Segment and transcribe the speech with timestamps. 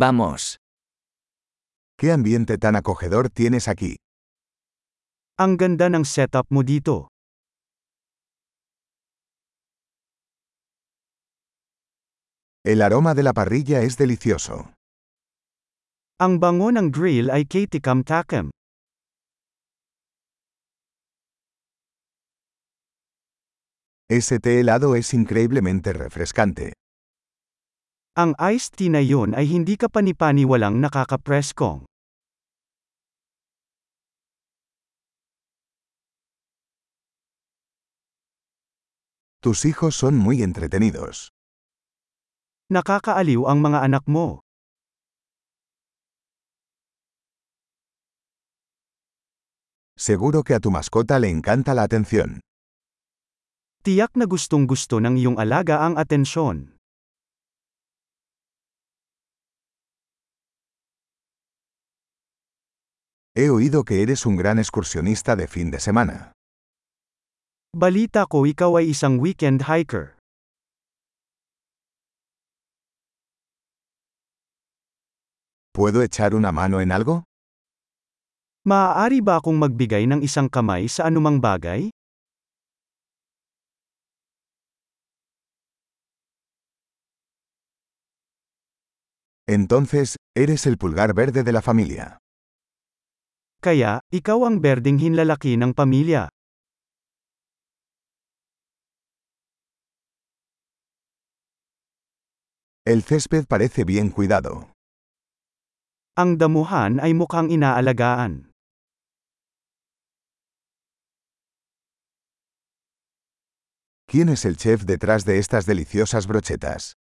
[0.00, 0.56] Vamos.
[1.98, 3.96] ¿Qué ambiente tan acogedor tienes aquí?
[5.36, 7.12] Ang ganda ng setup mo dito.
[12.64, 14.72] El aroma de la parrilla es delicioso.
[16.16, 18.48] Ang bango ng grill ay kitikam-takam.
[24.08, 26.79] Ese té helado es increíblemente refrescante.
[28.20, 31.88] Ang iced tea na yun ay hindi ka panipaniwalang nakakapreskong.
[39.40, 41.32] Tus hijos son muy entretenidos.
[42.68, 44.44] Nakakaaliw ang mga anak mo.
[49.96, 52.44] Seguro que a tu mascota le encanta la atención.
[53.80, 56.79] Tiyak na gustong gusto ng iyong alaga ang atensyon.
[63.40, 66.36] He oído que eres un gran excursionista de fin de semana.
[67.72, 70.20] Balita ko ikaw ay isang weekend hiker.
[75.72, 77.24] ¿Puedo echar una mano en algo?
[78.68, 81.88] Maaari ba akong magbigay ng isang kamay sa anumang bagay?
[89.48, 92.19] Entonces, eres el pulgar verde de la familia.
[93.60, 96.32] Kaya, ikaw ang berdeng hinlalaki ng pamilya.
[102.88, 104.72] El césped parece bien cuidado.
[106.16, 108.48] Ang damuhan ay mukhang inaalagaan.
[114.08, 116.96] ¿Quién es el chef detrás de estas deliciosas brochetas?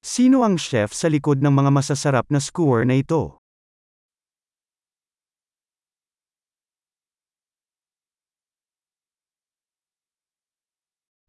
[0.00, 3.38] Sino ang chef sa likod ng mga masasarap na skewer na ito?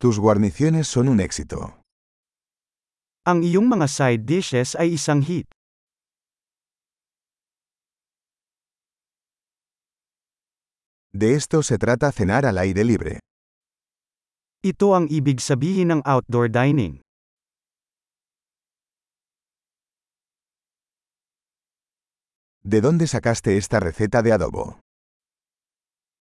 [0.01, 1.83] Tus guarniciones son un éxito.
[3.27, 5.43] Ang iyong mga side dishes ay isang hit.
[11.11, 13.19] De esto se trata cenar al aire libre.
[14.63, 17.03] Ito ang ibig sabihin ng outdoor dining.
[22.63, 24.79] ¿De dónde sacaste esta receta de adobo?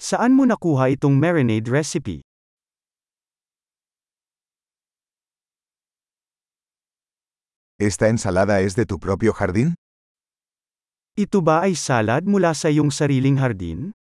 [0.02, 2.26] Saan mo nakuha itong marinade recipe?
[7.80, 9.76] ¿Esta ensalada es de tu propio jardín?
[11.14, 13.94] Ito ba ay salad mula sa iyong sariling hardin?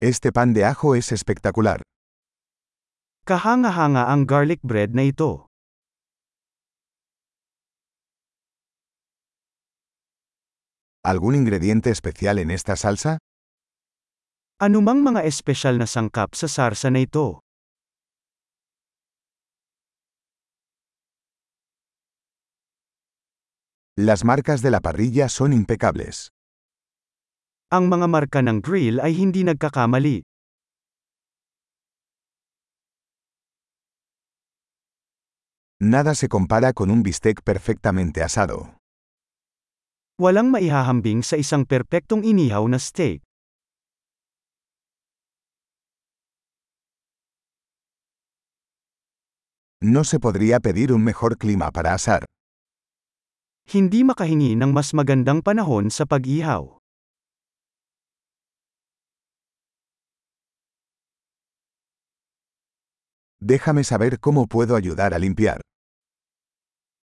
[0.00, 1.82] Este pan de ajo es espectacular.
[3.28, 5.52] Kahanga-hanga ang garlic bread na ito.
[11.04, 13.18] ¿Algún ingrediente especial en esta salsa?
[14.58, 17.46] Anumang mga espesyal na sangkap sa sarsa na ito?
[23.94, 26.34] Las marcas de la parrilla son impecables.
[27.70, 30.26] Ang mga marka ng grill ay hindi nagkakamali.
[35.78, 38.74] Nada se compara con un bistec perfectamente asado.
[40.18, 43.27] Walang maihahambing sa isang perpektong inihaw na steak.
[49.80, 52.26] No se podría pedir un mejor clima para asar.
[53.70, 56.82] Hindi makahingi ng mas magandang panahon sa pag-ihaw.
[63.38, 65.62] Déjame saber cómo puedo ayudar a limpiar.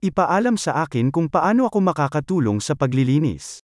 [0.04, 3.64] Ipaalam sa akin kung paano ako makakatulong sa paglilinis.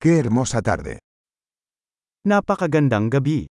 [0.00, 1.04] ¡Qué hermosa tarde!
[2.20, 3.48] Napakagandang gabi.